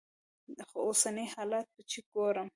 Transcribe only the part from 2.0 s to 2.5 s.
ګورم.